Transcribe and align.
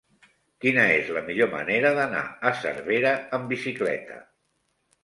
Quina 0.63 0.85
és 0.93 1.11
la 1.17 1.23
millor 1.27 1.51
manera 1.51 1.93
d'anar 2.01 2.25
a 2.25 2.55
Cervera 2.65 3.13
amb 3.39 3.55
bicicleta? 3.57 4.21